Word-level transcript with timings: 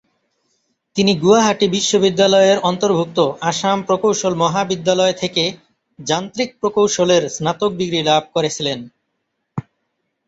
তিনি 0.95 1.11
গুয়াহাটি 1.15 1.65
বিশ্ববিদ্যালয়ের 1.67 2.57
অন্তর্ভুক্ত 2.61 3.17
আসাম 3.41 3.77
প্রকৌশল 3.81 4.33
মহাবিদ্যালয় 4.35 5.15
থেকে 5.17 5.43
যান্ত্রিক 5.99 6.49
প্রকৌশলের 6.59 7.23
স্নাতক 7.29 7.71
ডিগ্রী 7.75 8.01
লাভ 8.03 8.23
করেছিলেন। 8.33 8.79